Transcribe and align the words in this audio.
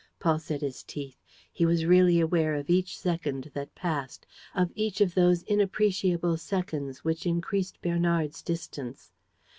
Paul 0.19 0.39
set 0.39 0.61
his 0.61 0.81
teeth. 0.81 1.21
He 1.53 1.63
was 1.63 1.85
really 1.85 2.19
aware 2.19 2.55
of 2.55 2.71
each 2.71 2.97
second 2.97 3.51
that 3.53 3.75
passed, 3.75 4.25
of 4.55 4.71
each 4.73 4.99
of 4.99 5.13
those 5.13 5.43
inappreciable 5.43 6.37
seconds 6.37 7.03
which 7.03 7.27
increased 7.27 7.79
Bernard's 7.83 8.41
distance. 8.41 9.11